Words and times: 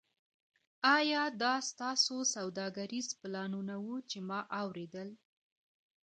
ایا 0.97 1.23
دا 1.41 1.53
ستاسو 1.69 2.15
سوداګریز 2.35 3.07
پلانونه 3.19 3.75
وو 3.85 3.97
چې 4.09 4.17
ما 4.27 4.39
اوریدل 4.61 5.09